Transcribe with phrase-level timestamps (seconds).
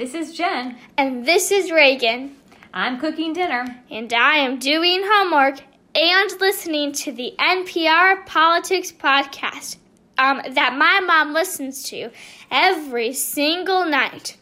[0.00, 0.78] This is Jen.
[0.96, 2.34] And this is Reagan.
[2.72, 3.66] I'm cooking dinner.
[3.90, 5.60] And I am doing homework
[5.94, 9.76] and listening to the NPR Politics Podcast
[10.16, 12.08] um, that my mom listens to
[12.50, 14.38] every single night.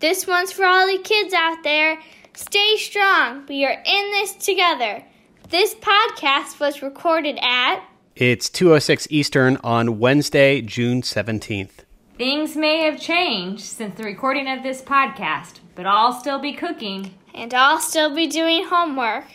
[0.00, 2.00] This one's for all the kids out there.
[2.34, 3.46] Stay strong.
[3.48, 5.04] We are in this together.
[5.48, 7.84] This podcast was recorded at
[8.16, 11.84] It's 206 Eastern on Wednesday, June 17th.
[12.18, 17.14] Things may have changed since the recording of this podcast, but I'll still be cooking.
[17.32, 19.26] and I'll still be doing homework.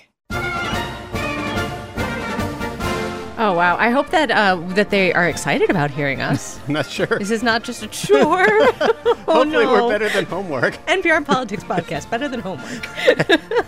[3.35, 3.77] Oh wow!
[3.77, 6.59] I hope that uh, that they are excited about hearing us.
[6.67, 7.07] I'm not sure.
[7.07, 8.45] this is not just a chore.
[8.47, 9.71] oh Hopefully, no!
[9.85, 10.75] we're better than homework.
[10.85, 12.85] NPR Politics Podcast, better than homework.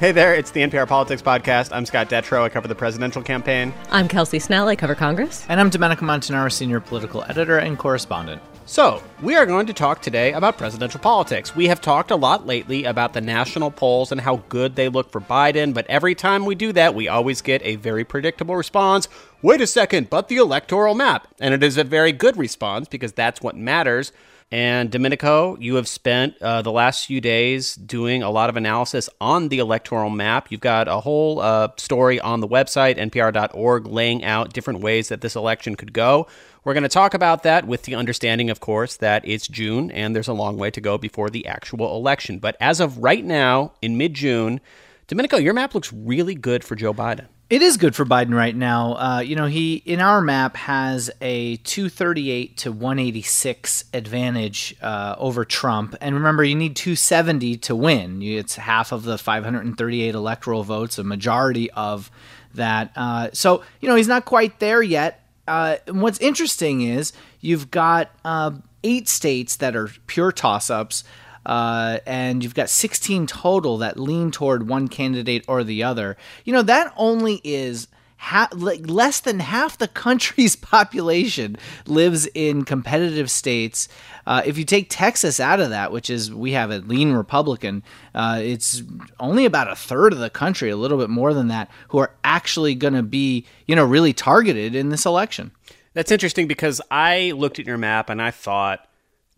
[0.00, 1.72] Hey there, it's the NPR Politics Podcast.
[1.72, 2.42] I'm Scott Detrow.
[2.42, 3.74] I cover the presidential campaign.
[3.90, 4.66] I'm Kelsey Snell.
[4.66, 5.44] I cover Congress.
[5.50, 8.40] And I'm Domenico Montanaro, senior political editor and correspondent.
[8.70, 11.56] So, we are going to talk today about presidential politics.
[11.56, 15.10] We have talked a lot lately about the national polls and how good they look
[15.10, 19.08] for Biden, but every time we do that, we always get a very predictable response.
[19.42, 21.26] Wait a second, but the electoral map.
[21.40, 24.12] And it is a very good response because that's what matters.
[24.52, 29.08] And Domenico, you have spent uh, the last few days doing a lot of analysis
[29.20, 30.50] on the electoral map.
[30.50, 35.20] You've got a whole uh, story on the website, npr.org, laying out different ways that
[35.20, 36.26] this election could go.
[36.64, 40.16] We're going to talk about that with the understanding, of course, that it's June and
[40.16, 42.40] there's a long way to go before the actual election.
[42.40, 44.60] But as of right now, in mid June,
[45.06, 47.28] Domenico, your map looks really good for Joe Biden.
[47.50, 48.94] It is good for Biden right now.
[48.94, 55.44] Uh, you know, he in our map has a 238 to 186 advantage uh, over
[55.44, 55.96] Trump.
[56.00, 58.22] And remember, you need 270 to win.
[58.22, 62.08] It's half of the 538 electoral votes, a majority of
[62.54, 62.92] that.
[62.94, 65.26] Uh, so, you know, he's not quite there yet.
[65.48, 68.52] Uh, what's interesting is you've got uh,
[68.84, 71.02] eight states that are pure toss ups.
[71.50, 76.16] Uh, and you've got 16 total that lean toward one candidate or the other.
[76.44, 77.88] You know, that only is
[78.18, 83.88] ha- like less than half the country's population lives in competitive states.
[84.28, 87.82] Uh, if you take Texas out of that, which is we have a lean Republican,
[88.14, 88.84] uh, it's
[89.18, 92.14] only about a third of the country, a little bit more than that, who are
[92.22, 95.50] actually going to be, you know, really targeted in this election.
[95.94, 98.86] That's interesting because I looked at your map and I thought,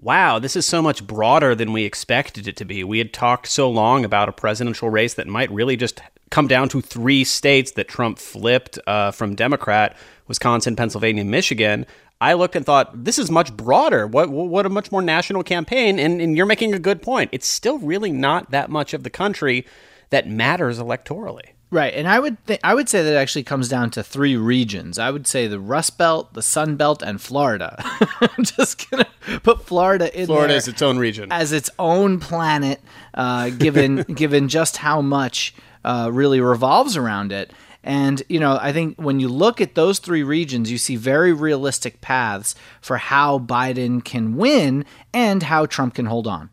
[0.02, 2.82] wow, this is so much broader than we expected it to be.
[2.82, 6.68] We had talked so long about a presidential race that might really just come down
[6.70, 9.96] to three states that Trump flipped uh, from Democrat
[10.26, 11.86] Wisconsin, Pennsylvania, Michigan.
[12.20, 14.06] I looked and thought, this is much broader.
[14.06, 15.98] What, what a much more national campaign.
[15.98, 17.30] And, and you're making a good point.
[17.32, 19.66] It's still really not that much of the country
[20.10, 21.50] that matters electorally.
[21.72, 24.36] Right, and I would th- I would say that it actually comes down to three
[24.36, 24.98] regions.
[24.98, 27.82] I would say the Rust Belt, the Sun Belt, and Florida.
[28.20, 29.06] I'm just gonna
[29.42, 31.32] put Florida in Florida is its own region.
[31.32, 32.82] as its own planet,
[33.14, 37.54] uh, given given just how much uh, really revolves around it.
[37.82, 41.32] And you know, I think when you look at those three regions, you see very
[41.32, 44.84] realistic paths for how Biden can win
[45.14, 46.50] and how Trump can hold on.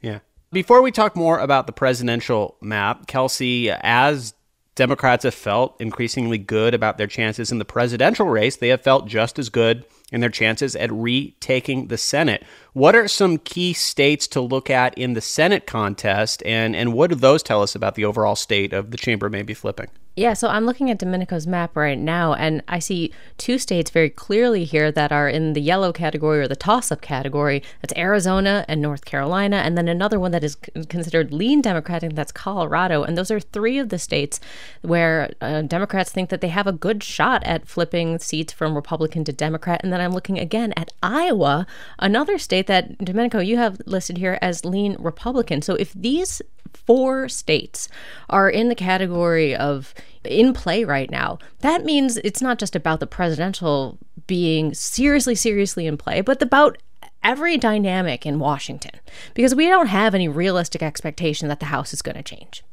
[0.00, 0.20] Yeah.
[0.50, 4.32] Before we talk more about the presidential map, Kelsey, as
[4.74, 9.06] Democrats have felt increasingly good about their chances in the presidential race, they have felt
[9.06, 12.42] just as good in their chances at retaking the Senate.
[12.72, 17.10] What are some key states to look at in the Senate contest, and, and what
[17.10, 19.88] do those tell us about the overall state of the chamber maybe flipping?
[20.14, 24.10] Yeah, so I'm looking at Domenico's map right now, and I see two states very
[24.10, 27.62] clearly here that are in the yellow category or the toss up category.
[27.80, 30.56] That's Arizona and North Carolina, and then another one that is
[30.90, 33.02] considered lean Democratic, that's Colorado.
[33.04, 34.38] And those are three of the states
[34.82, 39.24] where uh, Democrats think that they have a good shot at flipping seats from Republican
[39.24, 39.80] to Democrat.
[39.82, 41.66] And then I'm looking again at Iowa,
[41.98, 45.62] another state that, Domenico, you have listed here as lean Republican.
[45.62, 46.42] So if these
[46.74, 47.88] four states
[48.28, 51.38] are in the category of in play right now.
[51.60, 56.78] That means it's not just about the presidential being seriously, seriously in play, but about
[57.22, 58.98] every dynamic in Washington
[59.34, 62.64] because we don't have any realistic expectation that the House is going to change.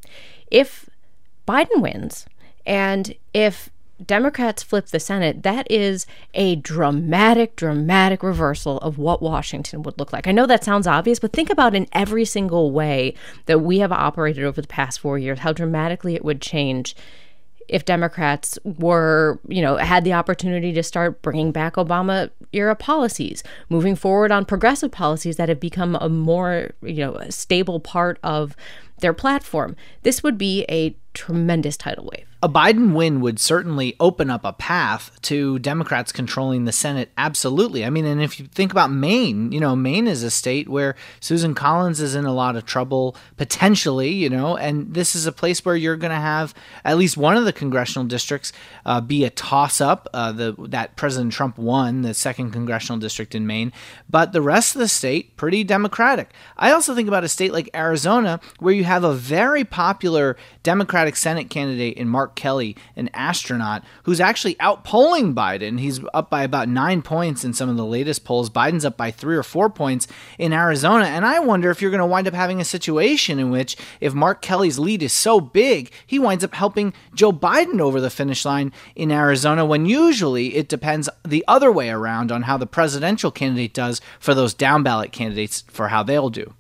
[0.50, 0.90] If
[1.48, 2.26] Biden wins
[2.66, 3.70] and if
[4.06, 10.14] Democrats flip the Senate, that is a dramatic, dramatic reversal of what Washington would look
[10.14, 10.28] like.
[10.28, 13.14] I know that sounds obvious, but think about in every single way
[13.46, 16.96] that we have operated over the past four years, how dramatically it would change
[17.68, 23.44] if Democrats were, you know, had the opportunity to start bringing back Obama era policies,
[23.70, 28.56] moving forward on progressive policies that have become a more, you know, stable part of
[29.02, 29.76] their platform.
[30.02, 32.29] This would be a tremendous tidal wave.
[32.42, 37.12] A Biden win would certainly open up a path to Democrats controlling the Senate.
[37.18, 37.84] Absolutely.
[37.84, 40.96] I mean, and if you think about Maine, you know, Maine is a state where
[41.20, 45.34] Susan Collins is in a lot of trouble potentially, you know, and this is a
[45.34, 46.54] place where you're going to have
[46.86, 48.54] at least one of the congressional districts
[48.86, 50.08] uh, be a toss up.
[50.14, 53.74] Uh, the that President Trump won the second congressional district in Maine,
[54.10, 56.32] but the rest of the state pretty Democratic.
[56.56, 61.18] I also think about a state like Arizona where you have a very popular Democratic
[61.18, 65.80] Senate candidate in Mark Kelly, an astronaut, who's actually outpolling Biden.
[65.80, 68.52] He's up by about nine points in some of the latest polls.
[68.52, 71.06] Biden's up by three or four points in Arizona.
[71.06, 74.14] And I wonder if you're going to wind up having a situation in which, if
[74.14, 78.46] Mark Kelly's lead is so big, he winds up helping Joe Biden over the finish
[78.46, 83.32] line in Arizona, when usually it depends the other way around on how the presidential
[83.32, 86.54] candidate does for those down ballot candidates for how they'll do.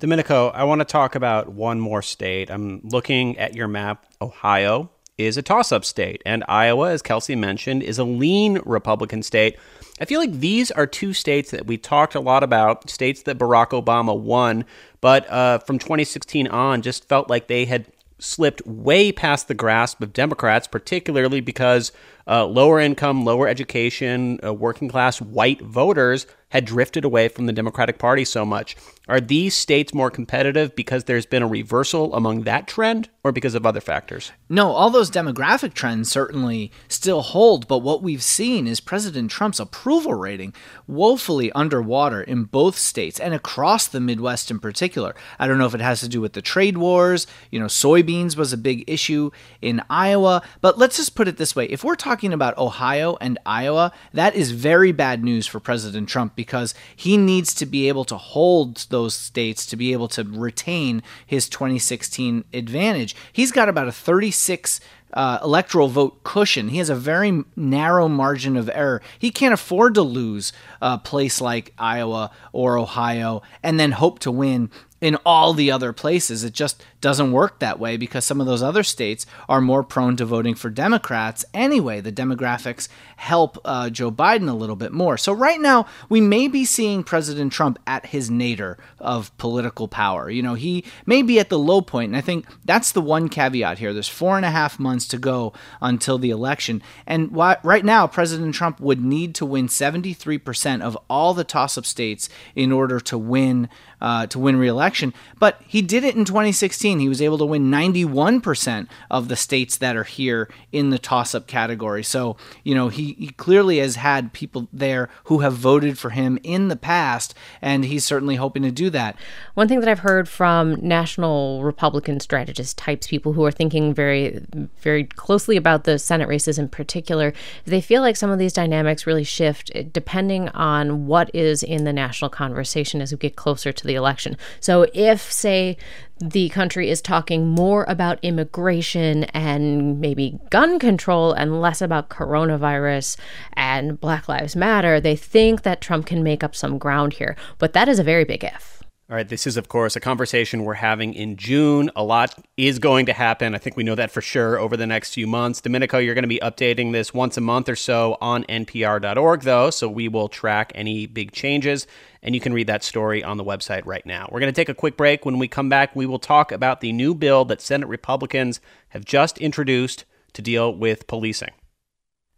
[0.00, 2.50] Domenico, I want to talk about one more state.
[2.50, 4.04] I'm looking at your map.
[4.20, 9.22] Ohio is a toss up state, and Iowa, as Kelsey mentioned, is a lean Republican
[9.22, 9.58] state.
[10.00, 13.38] I feel like these are two states that we talked a lot about, states that
[13.38, 14.64] Barack Obama won,
[15.00, 17.86] but uh, from 2016 on just felt like they had
[18.18, 21.92] slipped way past the grasp of Democrats, particularly because
[22.26, 27.52] uh, lower income, lower education, uh, working class white voters had drifted away from the
[27.52, 28.76] Democratic Party so much.
[29.08, 33.54] Are these states more competitive because there's been a reversal among that trend or because
[33.54, 34.32] of other factors?
[34.50, 39.58] No, all those demographic trends certainly still hold, but what we've seen is President Trump's
[39.58, 40.54] approval rating
[40.86, 45.14] woefully underwater in both states and across the Midwest in particular.
[45.38, 48.36] I don't know if it has to do with the trade wars, you know, soybeans
[48.36, 49.30] was a big issue
[49.62, 51.64] in Iowa, but let's just put it this way.
[51.64, 56.36] If we're talking about Ohio and Iowa, that is very bad news for President Trump
[56.42, 61.00] because he needs to be able to hold those states to be able to retain
[61.24, 63.14] his 2016 advantage.
[63.32, 64.80] He's got about a 36
[65.12, 66.68] uh, electoral vote cushion.
[66.70, 69.00] He has a very narrow margin of error.
[69.18, 74.32] He can't afford to lose a place like Iowa or Ohio and then hope to
[74.32, 74.68] win
[75.02, 76.44] in all the other places.
[76.44, 80.16] It just doesn't work that way because some of those other states are more prone
[80.16, 82.00] to voting for Democrats anyway.
[82.00, 85.18] The demographics help uh, Joe Biden a little bit more.
[85.18, 90.30] So, right now, we may be seeing President Trump at his nadir of political power.
[90.30, 93.28] You know, he may be at the low point, and I think that's the one
[93.28, 93.92] caveat here.
[93.92, 96.80] There's four and a half months to go until the election.
[97.08, 101.76] And why, right now, President Trump would need to win 73% of all the toss
[101.76, 103.68] up states in order to win
[104.00, 104.56] uh, to win
[104.92, 105.14] re-election.
[105.38, 107.00] But he did it in 2016.
[107.00, 111.46] He was able to win 91% of the states that are here in the toss-up
[111.46, 112.02] category.
[112.02, 116.38] So you know he, he clearly has had people there who have voted for him
[116.42, 119.16] in the past, and he's certainly hoping to do that.
[119.54, 124.44] One thing that I've heard from national Republican strategist types, people who are thinking very,
[124.78, 127.32] very closely about the Senate races in particular,
[127.64, 131.84] they feel like some of these dynamics really shift eh, depending on what is in
[131.84, 134.36] the national conversation as we get closer to the election.
[134.60, 135.76] So if, say,
[136.18, 143.16] the country is talking more about immigration and maybe gun control and less about coronavirus
[143.54, 147.36] and Black Lives Matter, they think that Trump can make up some ground here.
[147.58, 148.81] But that is a very big if.
[149.10, 151.90] All right, this is, of course, a conversation we're having in June.
[151.96, 153.54] A lot is going to happen.
[153.54, 155.60] I think we know that for sure over the next few months.
[155.60, 159.70] Domenico, you're going to be updating this once a month or so on npr.org, though,
[159.70, 161.86] so we will track any big changes,
[162.22, 164.28] and you can read that story on the website right now.
[164.30, 165.26] We're going to take a quick break.
[165.26, 169.04] When we come back, we will talk about the new bill that Senate Republicans have
[169.04, 171.50] just introduced to deal with policing.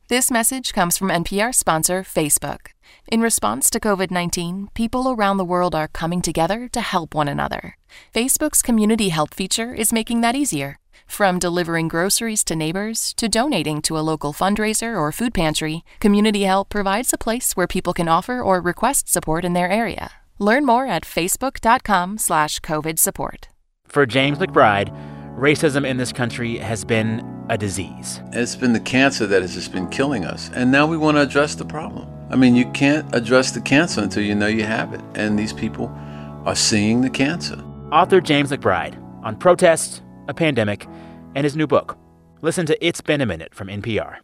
[0.08, 2.66] This message comes from NPR sponsor Facebook.
[3.08, 7.26] In response to COVID 19, people around the world are coming together to help one
[7.26, 7.78] another.
[8.14, 10.78] Facebook's community help feature is making that easier.
[11.06, 16.42] From delivering groceries to neighbors to donating to a local fundraiser or food pantry, Community
[16.42, 20.10] Help provides a place where people can offer or request support in their area.
[20.38, 23.48] Learn more at facebook.com/slash COVID support.
[23.86, 24.92] For James McBride,
[25.38, 28.20] racism in this country has been a disease.
[28.32, 31.22] It's been the cancer that has just been killing us, and now we want to
[31.22, 32.08] address the problem.
[32.30, 35.00] I mean, you can't address the cancer until you know you have it.
[35.14, 35.86] And these people
[36.44, 37.62] are seeing the cancer.
[37.92, 40.86] Author James McBride on protest, a pandemic,
[41.34, 41.98] and his new book.
[42.42, 44.18] Listen to It's Been a Minute from NPR.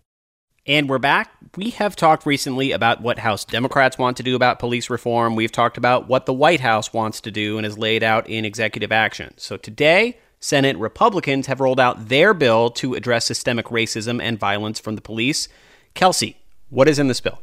[0.66, 1.30] And we're back.
[1.56, 5.36] We have talked recently about what House Democrats want to do about police reform.
[5.36, 8.44] We've talked about what the White House wants to do and has laid out in
[8.44, 9.34] executive action.
[9.36, 14.80] So today, Senate Republicans have rolled out their bill to address systemic racism and violence
[14.80, 15.48] from the police.
[15.94, 16.36] Kelsey,
[16.70, 17.40] what is in this bill?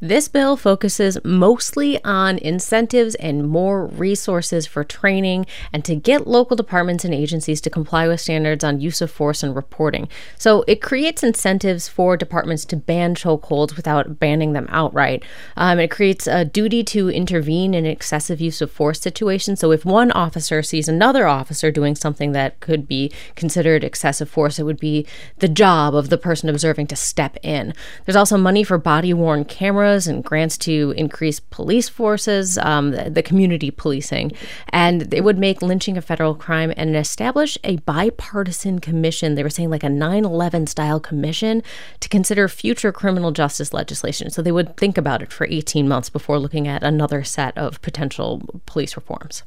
[0.00, 6.56] This bill focuses mostly on incentives and more resources for training and to get local
[6.56, 10.08] departments and agencies to comply with standards on use of force and reporting.
[10.36, 15.22] So it creates incentives for departments to ban chokeholds without banning them outright.
[15.56, 19.60] Um, it creates a duty to intervene in excessive use of force situations.
[19.60, 24.58] So if one officer sees another officer doing something that could be considered excessive force,
[24.58, 25.06] it would be
[25.38, 27.72] the job of the person observing to step in.
[28.04, 33.10] There's also money for body worn cameras and grants to increase police forces, um, the,
[33.10, 34.32] the, community policing.
[34.70, 39.34] And it would make lynching a federal crime and establish a bipartisan commission.
[39.34, 41.62] They were saying like a 9 11 style commission
[42.00, 44.30] to consider future criminal justice legislation.
[44.30, 47.80] So they would think about it for 18 months before looking at another set of
[47.82, 49.42] potential police reforms.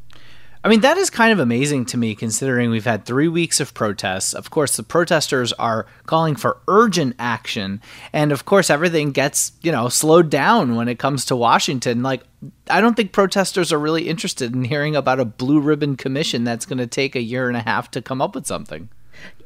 [0.68, 3.74] I mean, that is kind of amazing to me considering we've had three weeks of
[3.74, 4.34] protests.
[4.34, 7.82] Of course, the protesters are calling for urgent action.
[8.12, 12.04] And of course, everything gets, you know, slowed down when it comes to Washington.
[12.04, 12.24] Like,
[12.70, 16.66] I don't think protesters are really interested in hearing about a blue ribbon commission that's
[16.66, 18.90] going to take a year and a half to come up with something.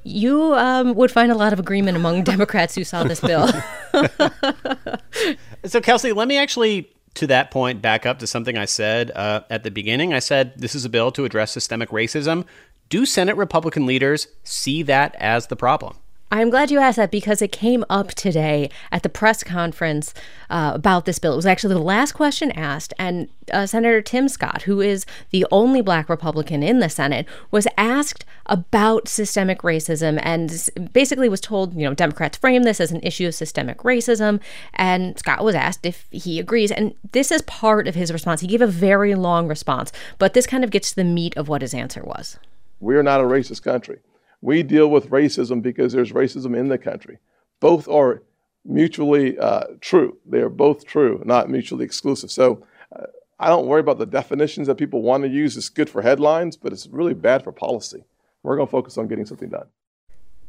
[0.02, 3.48] You um, would find a lot of agreement among Democrats who saw this bill.
[5.66, 9.42] so, Kelsey, let me actually to that point, back up to something I said uh,
[9.50, 10.14] at the beginning.
[10.14, 12.46] I said this is a bill to address systemic racism.
[12.90, 15.98] Do Senate Republican leaders see that as the problem?
[16.34, 20.14] I'm glad you asked that because it came up today at the press conference
[20.50, 21.34] uh, about this bill.
[21.34, 25.46] It was actually the last question asked, and uh, Senator Tim Scott, who is the
[25.52, 31.74] only black Republican in the Senate, was asked about systemic racism and basically was told,
[31.76, 34.40] you know, Democrats frame this as an issue of systemic racism.
[34.76, 36.72] And Scott was asked if he agrees.
[36.72, 38.40] And this is part of his response.
[38.40, 41.50] He gave a very long response, but this kind of gets to the meat of
[41.50, 42.40] what his answer was.
[42.80, 44.00] We're not a racist country.
[44.42, 47.20] We deal with racism because there's racism in the country.
[47.60, 48.24] Both are
[48.66, 50.18] mutually uh, true.
[50.26, 52.32] They are both true, not mutually exclusive.
[52.32, 53.06] So uh,
[53.40, 55.58] I don't worry about the definitions that people want to use.
[55.58, 58.04] It's good for headlines, but it's really bad for policy.
[58.44, 59.68] We're going to focus on getting something done.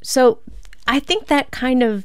[0.03, 0.41] So
[0.87, 2.05] I think that kind of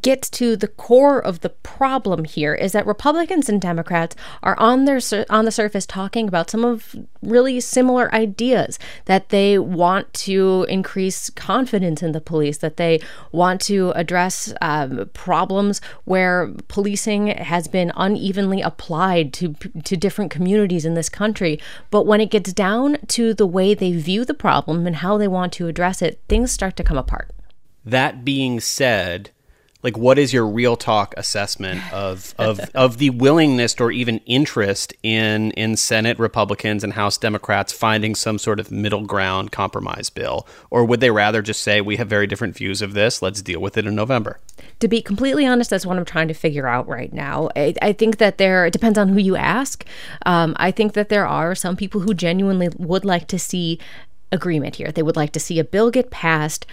[0.00, 4.84] gets to the core of the problem here is that Republicans and Democrats are on
[4.84, 5.00] their
[5.30, 11.30] on the surface talking about some of really similar ideas that they want to increase
[11.30, 13.00] confidence in the police that they
[13.32, 20.84] want to address um, problems where policing has been unevenly applied to to different communities
[20.84, 21.60] in this country.
[21.90, 25.28] But when it gets down to the way they view the problem and how they
[25.28, 27.30] want to address it things start to come apart.
[27.84, 29.30] That being said
[29.82, 34.92] like what is your real talk assessment of of of the willingness or even interest
[35.02, 40.46] in in Senate Republicans and House Democrats finding some sort of middle ground compromise bill?
[40.70, 43.22] Or would they rather just say we have very different views of this.
[43.22, 44.40] Let's deal with it in November
[44.80, 47.48] to be completely honest that's what I'm trying to figure out right now.
[47.56, 49.84] I, I think that there it depends on who you ask.
[50.26, 53.78] Um, I think that there are some people who genuinely would like to see
[54.30, 54.92] agreement here.
[54.92, 56.66] They would like to see a bill get passed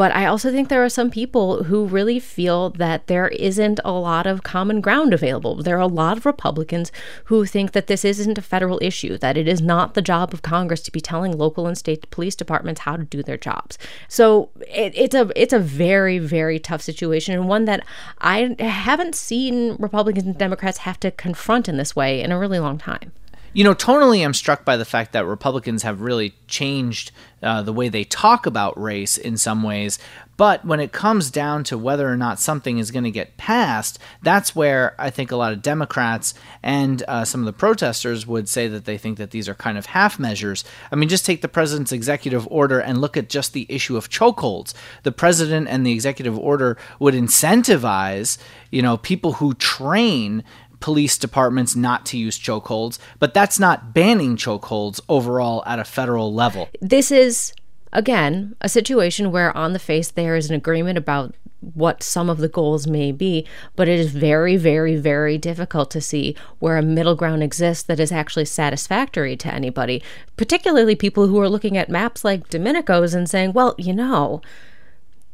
[0.00, 3.92] but I also think there are some people who really feel that there isn't a
[3.92, 5.56] lot of common ground available.
[5.56, 6.90] There are a lot of Republicans
[7.24, 10.40] who think that this isn't a federal issue, that it is not the job of
[10.40, 13.76] Congress to be telling local and state police departments how to do their jobs.
[14.08, 17.84] So it, it's a it's a very very tough situation and one that
[18.20, 22.58] I haven't seen Republicans and Democrats have to confront in this way in a really
[22.58, 23.12] long time.
[23.52, 27.10] You know, tonally, I'm struck by the fact that Republicans have really changed
[27.42, 29.98] uh, the way they talk about race in some ways.
[30.36, 33.98] But when it comes down to whether or not something is going to get passed,
[34.22, 38.48] that's where I think a lot of Democrats and uh, some of the protesters would
[38.48, 40.64] say that they think that these are kind of half measures.
[40.92, 44.08] I mean, just take the president's executive order and look at just the issue of
[44.08, 44.74] chokeholds.
[45.02, 48.38] The president and the executive order would incentivize,
[48.70, 50.44] you know, people who train
[50.80, 56.32] police departments not to use chokeholds, but that's not banning chokeholds overall at a federal
[56.32, 56.68] level.
[56.80, 57.52] This is,
[57.92, 62.38] again, a situation where on the face there is an agreement about what some of
[62.38, 63.46] the goals may be,
[63.76, 68.00] but it is very, very, very difficult to see where a middle ground exists that
[68.00, 70.02] is actually satisfactory to anybody,
[70.36, 74.40] particularly people who are looking at maps like Domenico's and saying, well, you know,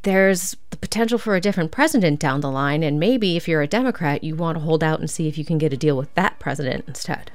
[0.07, 2.85] there's the potential for a different president down the line.
[2.85, 5.45] And maybe if you're a Democrat, you want to hold out and see if you
[5.45, 7.33] can get a deal with that president instead.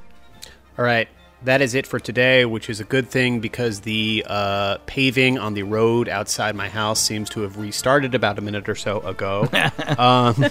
[0.79, 1.09] All right.
[1.43, 5.53] That is it for today, which is a good thing because the uh, paving on
[5.53, 9.49] the road outside my house seems to have restarted about a minute or so ago.
[9.97, 10.45] um,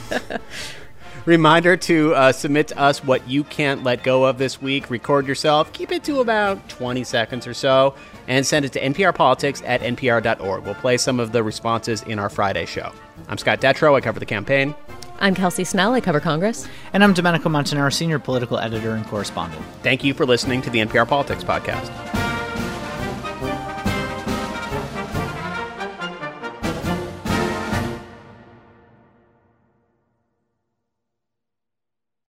[1.27, 4.91] Reminder to uh, submit to us what you can't let go of this week.
[4.91, 7.95] Record yourself, keep it to about 20 seconds or so,
[8.27, 10.65] and send it to nprpolitics at npr.org.
[10.65, 12.93] We'll play some of the responses in our Friday show.
[13.29, 13.95] I'm Scott Detrow.
[13.95, 14.75] I cover the campaign.
[15.19, 15.93] I'm Kelsey Snell.
[15.93, 16.67] I cover Congress.
[16.95, 19.63] And I'm Domenico Montanaro, senior political editor and correspondent.
[19.83, 22.20] Thank you for listening to the NPR Politics Podcast.